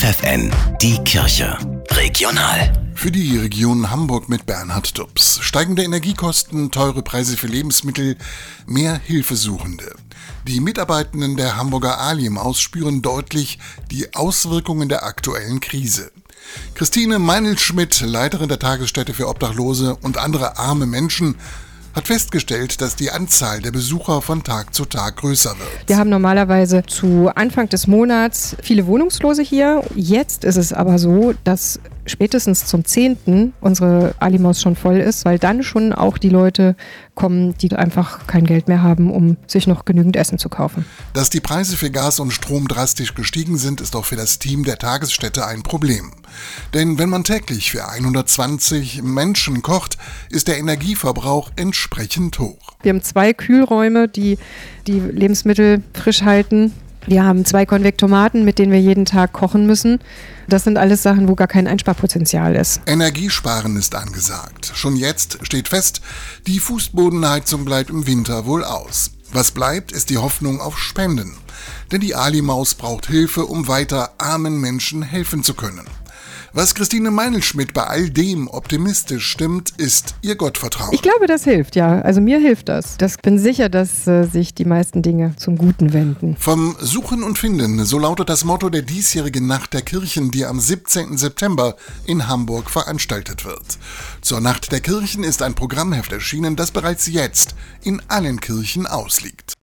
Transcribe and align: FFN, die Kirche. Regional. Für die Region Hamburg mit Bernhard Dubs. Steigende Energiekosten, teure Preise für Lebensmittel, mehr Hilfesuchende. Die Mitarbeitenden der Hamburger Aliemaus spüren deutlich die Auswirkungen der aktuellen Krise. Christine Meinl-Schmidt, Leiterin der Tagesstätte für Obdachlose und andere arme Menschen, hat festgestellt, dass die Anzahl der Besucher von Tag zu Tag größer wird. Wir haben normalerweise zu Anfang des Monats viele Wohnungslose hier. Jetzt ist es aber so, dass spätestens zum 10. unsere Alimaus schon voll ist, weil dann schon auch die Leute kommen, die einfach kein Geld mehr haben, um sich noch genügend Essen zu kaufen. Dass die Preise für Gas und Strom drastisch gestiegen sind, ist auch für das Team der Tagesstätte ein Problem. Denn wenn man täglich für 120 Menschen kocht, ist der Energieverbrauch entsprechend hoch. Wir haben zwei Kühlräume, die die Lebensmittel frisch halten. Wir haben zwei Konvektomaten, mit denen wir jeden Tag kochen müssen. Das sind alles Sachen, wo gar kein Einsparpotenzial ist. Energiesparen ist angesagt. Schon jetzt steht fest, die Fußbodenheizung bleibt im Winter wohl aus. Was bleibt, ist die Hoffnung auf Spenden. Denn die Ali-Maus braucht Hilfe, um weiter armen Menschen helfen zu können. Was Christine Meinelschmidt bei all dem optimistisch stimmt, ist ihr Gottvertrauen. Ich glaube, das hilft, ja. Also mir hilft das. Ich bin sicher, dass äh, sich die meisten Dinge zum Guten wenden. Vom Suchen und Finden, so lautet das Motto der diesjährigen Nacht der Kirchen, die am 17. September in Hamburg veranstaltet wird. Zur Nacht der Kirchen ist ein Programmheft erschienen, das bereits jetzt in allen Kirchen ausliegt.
FFN, 0.00 0.50
die 0.80 0.96
Kirche. 1.04 1.58
Regional. 1.90 2.72
Für 2.94 3.10
die 3.10 3.36
Region 3.36 3.90
Hamburg 3.90 4.30
mit 4.30 4.46
Bernhard 4.46 4.96
Dubs. 4.96 5.40
Steigende 5.42 5.82
Energiekosten, 5.82 6.70
teure 6.70 7.02
Preise 7.02 7.36
für 7.36 7.48
Lebensmittel, 7.48 8.16
mehr 8.66 8.98
Hilfesuchende. 8.98 9.94
Die 10.48 10.60
Mitarbeitenden 10.60 11.36
der 11.36 11.58
Hamburger 11.58 12.00
Aliemaus 12.00 12.62
spüren 12.62 13.02
deutlich 13.02 13.58
die 13.90 14.14
Auswirkungen 14.14 14.88
der 14.88 15.04
aktuellen 15.04 15.60
Krise. 15.60 16.10
Christine 16.72 17.18
Meinl-Schmidt, 17.18 18.00
Leiterin 18.00 18.48
der 18.48 18.58
Tagesstätte 18.58 19.12
für 19.12 19.28
Obdachlose 19.28 19.96
und 19.96 20.16
andere 20.16 20.56
arme 20.56 20.86
Menschen, 20.86 21.34
hat 21.94 22.06
festgestellt, 22.06 22.80
dass 22.80 22.96
die 22.96 23.10
Anzahl 23.10 23.60
der 23.60 23.72
Besucher 23.72 24.22
von 24.22 24.42
Tag 24.42 24.74
zu 24.74 24.84
Tag 24.84 25.16
größer 25.16 25.50
wird. 25.50 25.88
Wir 25.88 25.98
haben 25.98 26.10
normalerweise 26.10 26.84
zu 26.86 27.30
Anfang 27.34 27.68
des 27.68 27.86
Monats 27.86 28.56
viele 28.62 28.86
Wohnungslose 28.86 29.42
hier. 29.42 29.82
Jetzt 29.94 30.44
ist 30.44 30.56
es 30.56 30.72
aber 30.72 30.98
so, 30.98 31.34
dass 31.44 31.80
spätestens 32.10 32.66
zum 32.66 32.84
10. 32.84 33.52
unsere 33.60 34.14
Alimaus 34.18 34.60
schon 34.60 34.76
voll 34.76 34.98
ist, 34.98 35.24
weil 35.24 35.38
dann 35.38 35.62
schon 35.62 35.92
auch 35.92 36.18
die 36.18 36.28
Leute 36.28 36.76
kommen, 37.14 37.56
die 37.58 37.74
einfach 37.74 38.26
kein 38.26 38.44
Geld 38.44 38.68
mehr 38.68 38.82
haben, 38.82 39.10
um 39.10 39.36
sich 39.46 39.66
noch 39.66 39.84
genügend 39.84 40.16
Essen 40.16 40.38
zu 40.38 40.48
kaufen. 40.48 40.84
Dass 41.12 41.30
die 41.30 41.40
Preise 41.40 41.76
für 41.76 41.90
Gas 41.90 42.20
und 42.20 42.32
Strom 42.32 42.68
drastisch 42.68 43.14
gestiegen 43.14 43.56
sind, 43.56 43.80
ist 43.80 43.94
auch 43.96 44.04
für 44.04 44.16
das 44.16 44.38
Team 44.38 44.64
der 44.64 44.78
Tagesstätte 44.78 45.46
ein 45.46 45.62
Problem. 45.62 46.12
Denn 46.74 46.98
wenn 46.98 47.08
man 47.08 47.24
täglich 47.24 47.70
für 47.72 47.88
120 47.88 49.02
Menschen 49.02 49.62
kocht, 49.62 49.98
ist 50.30 50.48
der 50.48 50.58
Energieverbrauch 50.58 51.50
entsprechend 51.56 52.38
hoch. 52.38 52.74
Wir 52.82 52.90
haben 52.90 53.02
zwei 53.02 53.32
Kühlräume, 53.32 54.08
die 54.08 54.38
die 54.86 55.00
Lebensmittel 55.00 55.82
frisch 55.92 56.22
halten. 56.22 56.72
Wir 57.06 57.24
haben 57.24 57.44
zwei 57.44 57.66
Konvektomaten, 57.66 58.44
mit 58.44 58.58
denen 58.58 58.72
wir 58.72 58.80
jeden 58.80 59.04
Tag 59.04 59.32
kochen 59.32 59.66
müssen. 59.66 60.00
Das 60.48 60.64
sind 60.64 60.76
alles 60.76 61.02
Sachen, 61.02 61.28
wo 61.28 61.34
gar 61.34 61.48
kein 61.48 61.66
Einsparpotenzial 61.66 62.56
ist. 62.56 62.80
Energiesparen 62.86 63.76
ist 63.76 63.94
angesagt. 63.94 64.72
Schon 64.74 64.96
jetzt 64.96 65.38
steht 65.42 65.68
fest, 65.68 66.00
die 66.46 66.58
Fußbodenheizung 66.58 67.64
bleibt 67.64 67.90
im 67.90 68.06
Winter 68.06 68.46
wohl 68.46 68.64
aus. 68.64 69.12
Was 69.32 69.52
bleibt, 69.52 69.92
ist 69.92 70.10
die 70.10 70.18
Hoffnung 70.18 70.60
auf 70.60 70.78
Spenden. 70.78 71.36
Denn 71.92 72.00
die 72.00 72.14
Ali-Maus 72.14 72.74
braucht 72.74 73.06
Hilfe, 73.06 73.46
um 73.46 73.68
weiter 73.68 74.12
armen 74.18 74.60
Menschen 74.60 75.02
helfen 75.02 75.42
zu 75.42 75.54
können. 75.54 75.86
Was 76.52 76.74
Christine 76.74 77.12
Meinelschmidt 77.12 77.74
bei 77.74 77.84
all 77.84 78.10
dem 78.10 78.48
optimistisch 78.48 79.24
stimmt, 79.24 79.70
ist 79.76 80.16
ihr 80.20 80.34
Gottvertrauen. 80.34 80.92
Ich 80.92 81.00
glaube, 81.00 81.28
das 81.28 81.44
hilft, 81.44 81.76
ja. 81.76 82.00
Also 82.00 82.20
mir 82.20 82.40
hilft 82.40 82.68
das. 82.68 82.96
Ich 83.00 83.16
bin 83.18 83.38
sicher, 83.38 83.68
dass 83.68 84.04
äh, 84.08 84.24
sich 84.24 84.52
die 84.52 84.64
meisten 84.64 85.00
Dinge 85.02 85.36
zum 85.36 85.56
Guten 85.56 85.92
wenden. 85.92 86.36
Vom 86.36 86.74
Suchen 86.80 87.22
und 87.22 87.38
Finden, 87.38 87.84
so 87.84 88.00
lautet 88.00 88.28
das 88.28 88.42
Motto 88.42 88.68
der 88.68 88.82
diesjährigen 88.82 89.46
Nacht 89.46 89.74
der 89.74 89.82
Kirchen, 89.82 90.32
die 90.32 90.44
am 90.44 90.58
17. 90.58 91.16
September 91.18 91.76
in 92.04 92.26
Hamburg 92.26 92.68
veranstaltet 92.68 93.44
wird. 93.44 93.78
Zur 94.20 94.40
Nacht 94.40 94.72
der 94.72 94.80
Kirchen 94.80 95.22
ist 95.22 95.42
ein 95.42 95.54
Programmheft 95.54 96.10
erschienen, 96.10 96.56
das 96.56 96.72
bereits 96.72 97.06
jetzt 97.06 97.54
in 97.84 98.02
allen 98.08 98.40
Kirchen 98.40 98.88
ausliegt. 98.88 99.52